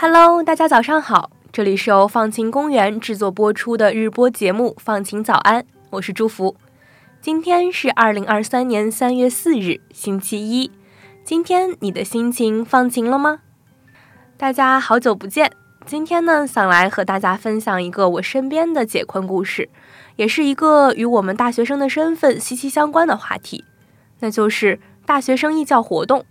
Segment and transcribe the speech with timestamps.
[0.00, 5.60] Hello，大家早上好，这里是由放晴公园制作播出的日播节目《放晴早安》，
[5.90, 6.54] 我是祝福。
[7.20, 10.70] 今天是二零二三年三月四日，星期一。
[11.24, 13.40] 今天你的心情放晴了吗？
[14.36, 15.50] 大家好久不见，
[15.84, 19.68] 今天呢，想来和大家分享一个我身边的解困故事，
[20.14, 23.64] 也是一个与我们大学生的身份息息相关的话题，
[24.20, 26.24] 那就是大学生义教活动，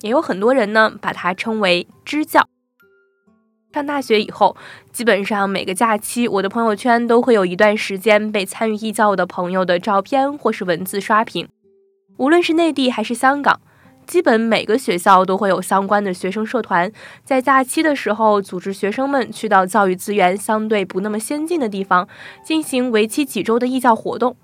[0.00, 2.48] 也有很多人呢把它称为支教。
[3.72, 4.54] 上大学以后，
[4.92, 11.48] 基本上每个假期，我的朋友圈都会有一段时间被参与义教的朋友的照片或是文字刷屏。
[12.18, 13.60] 无论是内地还是香港，
[14.06, 16.92] 基本每个学校都会有相关的学生社团，
[17.24, 22.06] 在假期的时候组织学生们去到教育资源相对不那么先进的地方，
[22.44, 24.36] 进行为期几周的义教活动。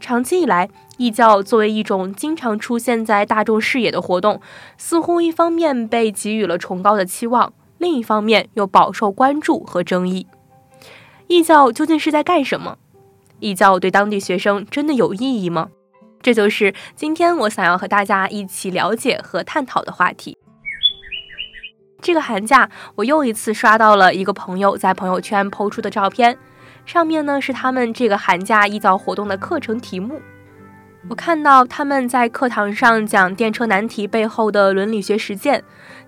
[0.00, 4.40] 长期以来，义教作为一种经常出现在大众视野的活动，
[4.78, 7.52] 似乎一方面被给予了崇高的期望。
[7.86, 10.26] 另一方面又饱受关注和争议，
[11.28, 12.78] 义教究竟是在干什么？
[13.38, 15.68] 义教对当地学生真的有意义吗？
[16.20, 20.36] 这就是今天我想要和大家一起了解和探讨的话题。
[22.02, 26.36] 这个寒假，我又一次刷到了一个朋友在朋友圈抛出的照片，
[26.84, 30.20] 上面呢是他们这个寒假义教活动的课程题目。
[31.08, 35.62] 我看到他们在课堂上讲电车难题背后的伦理学实践。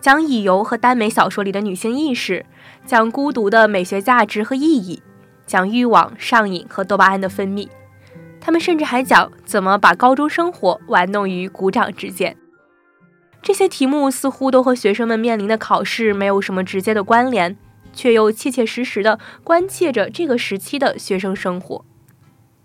[0.00, 2.44] 讲乙游和耽美小说里的女性意识，
[2.84, 5.02] 讲孤独的美学价值和意义，
[5.46, 7.68] 讲欲望、上瘾和多巴胺的分泌。
[8.40, 12.36] 他们甚至还讲怎么把高中生活玩弄于股掌之间。
[13.42, 17.56] 这些题目似乎都和学生们面临的考试没有什么直接的关联，
[17.92, 21.84] 却又切切实实地关切着这个时期的学生生活。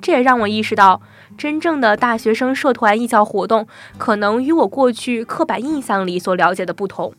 [0.00, 1.02] 这也让我意识到，
[1.38, 7.14] 真正的大学生社团义教活动可能与我过去刻板印象里所了解的不同。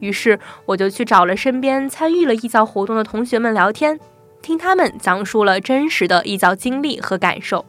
[0.00, 3.98] 于是，我就去找了身边参与了义教活动的同学们聊天，
[4.42, 7.64] 听他们讲述了真实的义教经历和感受。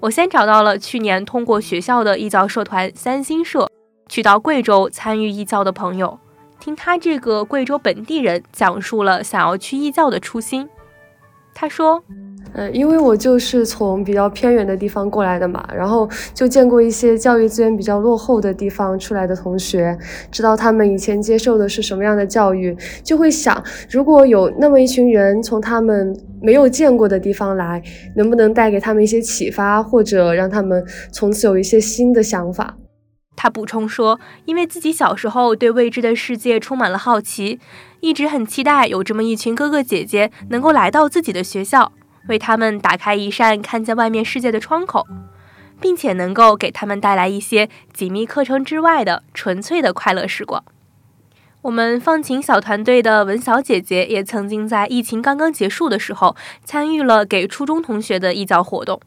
[0.00, 3.70] 我先找到了去年通过学校的义教社团三星社，
[4.08, 6.18] 去到贵州参与义教的朋友，
[6.58, 10.68] 听他这个贵州本地人讲述了想要去义教的初心。
[11.54, 12.02] 他说。
[12.54, 19.96] 嗯，因为我就是从比较偏远的地方过来的嘛，然后就见过一些教育资源比较落后的地方出来的同学，
[20.30, 27.82] 知道他们以前接受的是什么样的教育，就会想，如果有那么一群人从他们没有见过的地方来，
[28.16, 32.76] 能不能带给他们一些启发，或者让他们从此有一些新的想法？
[33.36, 37.58] 他补充说，因为自己小时候对未知的世界充满了好奇，
[38.00, 41.92] 一直很期待有这么一群哥哥姐姐能够来到自己的学校。
[42.28, 45.06] 为他们打开一扇看见外面世界的窗口，
[45.80, 50.62] 并且能够给他们带来一些紧密课程之外的纯粹的快乐时光。
[51.62, 59.00] 我们放晴小团队的文小姐姐也曾经在疫情刚刚结束的时候参与了给初中同学的义教活动，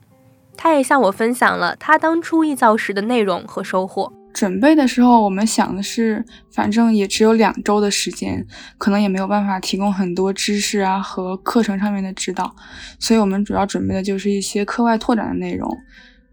[0.55, 4.13] 她也向我分享了她当初义教时的内容和收获。
[4.33, 8.45] 准备的时候，我们想的是，反正也只有两周的时间，
[8.77, 12.55] 可能也没有办法提供很多知识啊和课程上面的指导，
[12.99, 15.69] 所以我们主要准备的就是一些课外拓展的内容。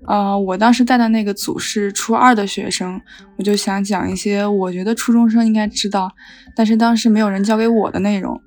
[0.07, 2.99] 呃，我当时带的那个组是初二的学生，
[3.37, 6.11] 我就想讲一些我觉得初中生应该知道，
[6.57, 8.41] 但是当时没有人教给我的内容，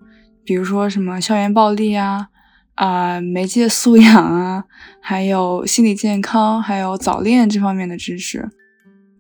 [0.44, 2.28] 比如说什么校园暴力啊、
[2.74, 4.64] 啊媒介素养啊，
[5.00, 8.50] 还有心理健康，还有早恋这方面的知识。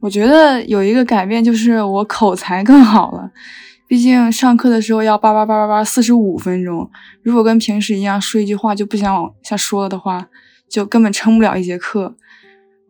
[0.03, 3.31] 我觉得有一个改变就是我口才更好了，
[3.87, 6.91] 毕竟上课的时候要叭叭叭叭叭四十五分钟，
[7.21, 10.27] 如果跟平时一样说一句话就不想往下说了的话，
[10.69, 12.17] 就根本撑不了一节课。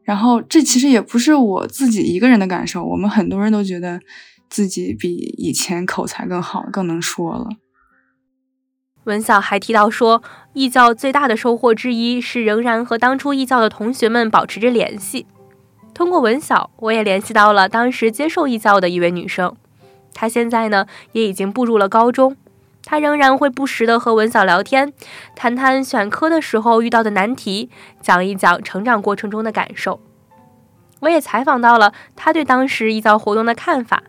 [0.04, 4.00] 然后这其实也不是我自己一个人的感受，我们很多人都觉得
[4.50, 7.48] 自己比以前口才更好，更能说了。
[9.04, 10.24] 文晓还提到说，
[10.54, 15.28] 义教最大的收获之一是仍然和当初义教的同学们保持着联系。
[15.94, 19.56] 通过文晓，我也联系到了当时接受义教的一位女生，
[20.14, 22.36] 她现在呢也已经步入了高中，
[22.84, 24.92] 她仍然会不时的和文晓聊天，
[25.36, 27.70] 谈谈选科的时候遇到的难题，
[28.02, 30.00] 讲一讲成长过程中的感受。
[31.02, 34.04] 我也采访到了她对当时义教活动的看法，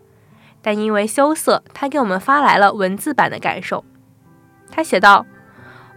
[0.61, 3.83] 但因为羞涩，她给我们发来了文字版的感受。
[4.71, 5.25] 她写道：“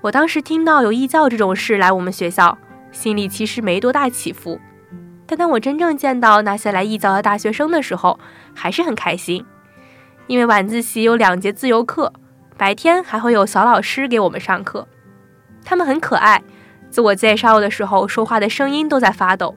[0.02, 2.58] 我当时听到有义教这种事来我们学校，
[2.92, 4.60] 心里其实没多大起伏。”
[5.30, 8.18] 但当我真正见到那些来义教的大学生的时候，
[8.54, 9.44] 还是很开心，
[10.26, 12.10] 因为晚自习有两节自由课，
[12.56, 14.88] 白天还会有小老师给我们上课。
[15.62, 16.42] 他们很可爱，
[16.88, 19.54] 自我介绍的时候说话的声音都在发抖。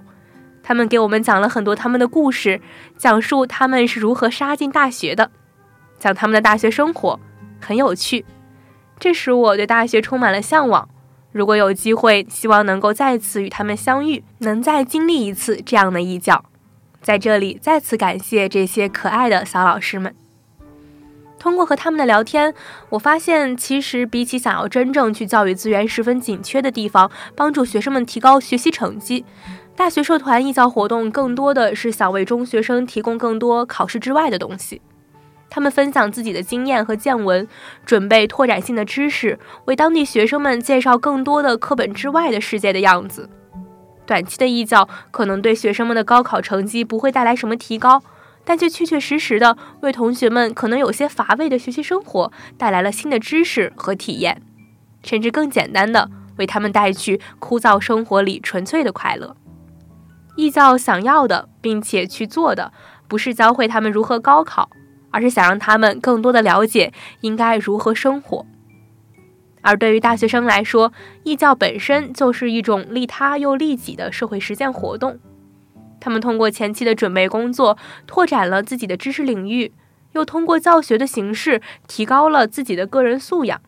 [0.61, 2.59] 他们给我们讲了很多他们的故事，
[2.97, 5.31] 讲述他们是如何杀进大学的。
[5.97, 7.17] 讲他们的大学生活，
[7.61, 8.25] 很有趣。
[8.99, 10.89] 这使我对大学充满了向往。
[11.31, 16.43] 如果有机会，希望能够再次与他们相遇，能再经历一次这样的异教。
[17.01, 20.13] 在这里，再次感谢这些可爱的小老师们。
[21.39, 22.53] 通过和他们的聊天，
[22.89, 29.25] 我发现，其实比起想要真正去教育资源十分紧缺的地方，帮助学生们提高学习成绩，
[29.75, 34.81] 大学社团义教活动更多的是想为中学生提供更多考试之外的东西。
[35.51, 37.47] 他们分享自己的经验和见闻，
[37.85, 43.29] 准备拓展性的知识，为当地学生们介绍更多的课本之外的世界的样子。
[44.07, 48.01] 短期的义教可能对学生们的高考成绩不会带来什么提高。
[48.43, 54.41] 但却确确实实的为同学们可能有些乏味的学习生活带来了新的知识和体验，
[55.03, 59.37] 甚至更简单的为他们带去枯燥生活里纯粹的快乐。
[60.35, 62.73] 义教想要的，并且去做的，
[63.07, 64.71] 不是教会他们如何高考，
[65.11, 68.45] 而是想让他们更多的了解应该如何生活。
[69.61, 70.91] 而对于大学生来说，
[71.23, 75.19] 义教本身就是一种利他又利己的社会实践活动。
[75.99, 77.77] 他们通过前期的准备工作，
[78.07, 79.71] 拓展了自己的知识领域，
[80.13, 83.61] 又通过教学的形式提高了自己的个人素养。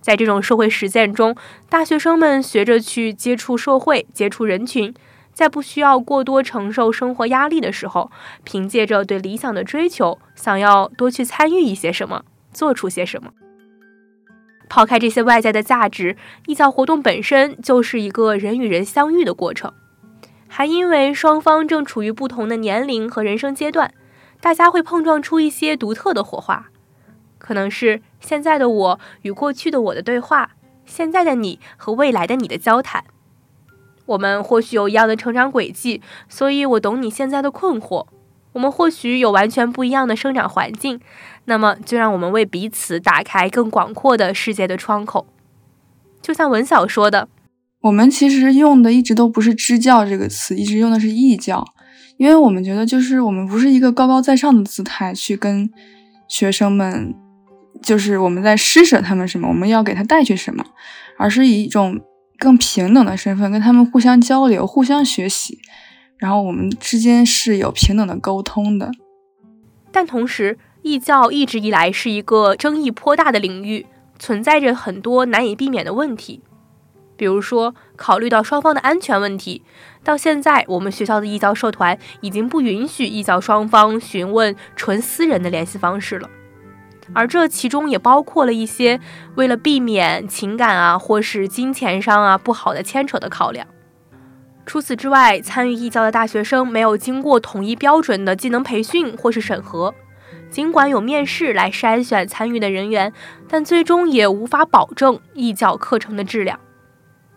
[0.00, 1.34] 在这种社会实践中，
[1.68, 4.94] 大学生们学着去接触社会、接触人群，
[5.38, 8.10] 在不需要过多承受生活压力的时候，
[8.42, 13.30] 凭借着对理想的追求，想要多去参与一些什么，做出些什么。
[14.68, 19.72] 抛开这些外在的价值，义教活动本身就是一个人与人相遇的过程。
[20.48, 23.94] 还因为双方正处于不同的年龄和人生阶段，
[24.40, 26.66] 大家会碰撞出一些独特的火花，
[27.38, 33.04] 可能是现在的我与过去的我的对话，现在的你和未来的你的交谈。
[34.08, 38.06] 我们或许有一样的成长轨迹，所以我懂你现在的困惑。
[38.54, 40.98] 我们或许有完全不一样的生长环境，
[41.44, 45.26] 那么就让我们为彼此打开更广阔的世界的窗口。
[46.22, 47.28] 就像文晓说的。
[47.82, 51.64] 我们其实用的一直都不是支教这个词，一直用的是义教，
[52.16, 55.70] 因为我们觉得就是我们不是一个高高在上的姿态去跟
[56.26, 57.14] 学生们，
[57.82, 60.64] 就是我们在施舍他们什么，我们要给他带去什么，
[61.18, 62.00] 而是以一种
[62.38, 65.60] 更平等的身份跟他们互相交流、互相学习，
[66.16, 68.90] 然后我们之间是有平等的沟通的。
[69.90, 73.86] 但同时，义教一直以来是一个争议颇大的领域，
[74.18, 76.42] 存在着很多难以避免的问题。
[77.16, 79.62] 比如说，考虑到双方的安全问题，
[80.04, 86.30] 到现在我们学校的义教社团已经不允许义教双方询问纯私人的联系方式了。
[87.14, 89.00] 而这其中也包括了一些
[89.34, 93.66] 为了避免情感啊或是金钱上啊不好的牵扯的考量。
[94.66, 99.94] 除此之外，参与义教的大学生没有经过统一标准的技能培训或是审核，
[100.50, 103.12] 尽管有面试来筛选参与的人员，
[103.48, 106.60] 但最终也无法保证义教课程的质量。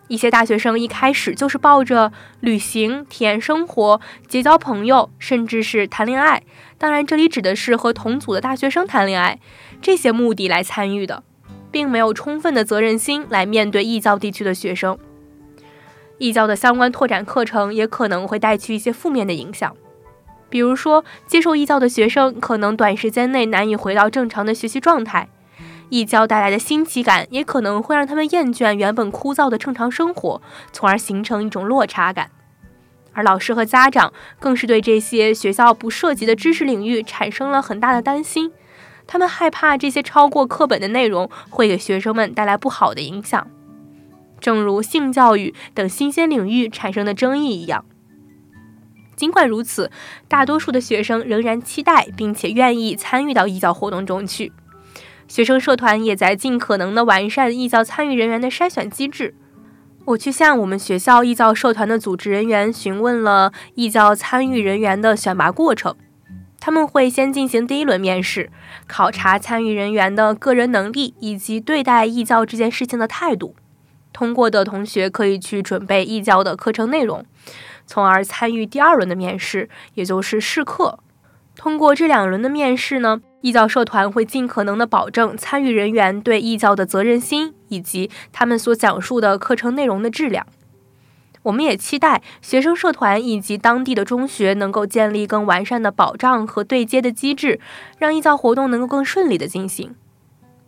[0.08, 6.42] 一些大学生一开始就是抱着旅行、体验生活、结交朋友，甚至是谈恋爱
[6.76, 9.38] （当然，这里指的是和同组的大学生谈恋爱）
[9.80, 11.22] 这些目的来参与的，
[11.70, 14.98] 并没有充分的责任心来面对异教地区的学生。
[16.18, 19.74] 异教的相关拓展课程也可能会带去一些负面的影响，
[20.50, 25.28] 比如说，接受异教的学生可能短时间内难以回到正常的学习状态。
[25.92, 30.40] 异教带来的新奇感，也可能会让他们厌倦原本枯燥的正常生活，
[30.72, 32.30] 从而形成一种落差感。
[33.12, 38.52] 而老师和家长更是对这些学校不涉及的知识领域产生了很大的担心，
[39.06, 43.46] 他们害怕这些超过课本的内容会给学生们带来不好的影响，
[44.40, 47.84] 正如性教育等新鲜领域产生的争议一样。
[49.14, 49.90] 尽管如此，
[50.26, 54.54] 大多数的学生仍然期待并且愿意参与到异教活动中去。
[55.28, 59.34] 学生社团也在尽可能的完善义教参与人员的筛选机制。
[60.04, 65.94] 我去向我们学校义教社团的组织人员询问了义教参与人员的选拔过程。
[66.58, 68.50] 他们会先进行第一轮面试，
[68.86, 73.56] 考察参与人员的个人能力以及对待义教这件事情的态度。
[74.12, 77.24] 通过的同学可以去准备义教的课程内容，
[77.86, 80.98] 从而参与第二轮的面试，也就是试课。
[81.62, 83.20] 通过这两轮的面试呢？
[83.40, 90.44] 义教社团会尽可能的保证参与人员对义教的责任心，以及他们所讲述的课程内容的质量。
[91.44, 97.60] 我们也期待学生社团以及当地的中学能够建立更完善的保障和对接的机制，
[97.96, 99.94] 让义教活动能够更顺利的进行。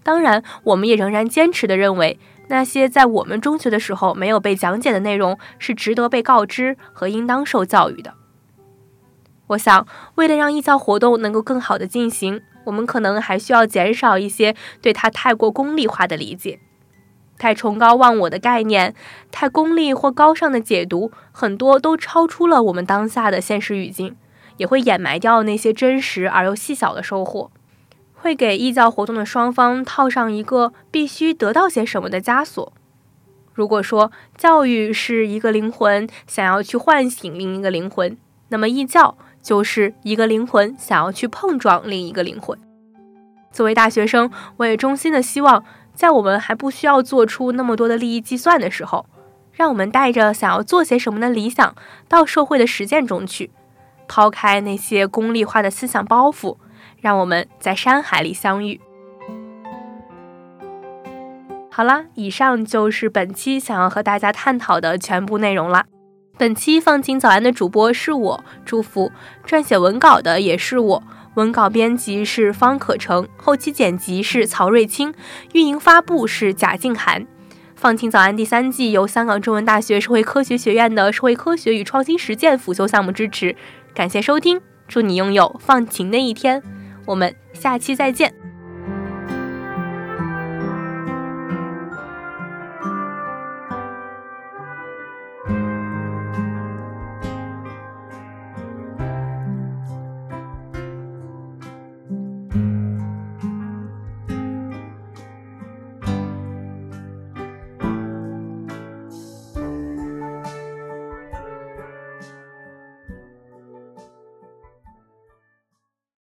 [0.04, 8.14] 当然，我们也仍然坚持的认为，那些在我们中学的时候没有被讲解的内容是值得被告知和应当受教育的。
[9.48, 12.40] 我想，为了让义教活动能够更好的进行。
[12.64, 16.60] 我们可能还需要减少一些对它太过功利化的理解。
[17.36, 18.94] 太崇高忘我的概念，
[19.30, 24.16] 太功利或高尚的解读，很多都超出了我们当下的现实语境，
[24.56, 27.50] 也会掩埋掉那些真实而又细小的收获，
[28.14, 32.72] 会给异教活动的双方套上一个必须得到些什么的枷锁。
[33.52, 38.16] 如果说教育是一个灵魂想要去唤醒另一个灵魂，
[38.48, 42.58] 那么异教就是一个灵魂想要去碰撞另一个灵魂。
[43.52, 45.64] 作为大学生，我也衷心的希望。
[45.94, 49.06] 在我们还不需要做出那么多的利益计算的时候，
[49.52, 51.72] 让我们带着想要做些什么的理想
[52.08, 53.52] 到社会的实践中去，
[54.08, 56.56] 抛开那些功利化的思想包袱，
[57.00, 58.80] 让我们在山海里相遇。
[61.70, 65.86] 好啦，以上就是本期想要和大家探讨的全部内容了。
[66.36, 69.12] 本期放晴早安的主播是我，祝福
[69.46, 71.02] 撰写文稿的也是我。
[71.34, 75.14] 文稿编辑是方可成，后期剪辑是曹瑞清，
[75.52, 77.26] 运营发布是贾静涵。
[77.76, 83.54] 放晴早安第三季由香港中文大学社会科学学院的社会科学与创新实践辅修项目支持，
[83.94, 86.60] 感谢收听，祝你拥有放晴的一天，
[87.06, 88.34] 我们下期再见。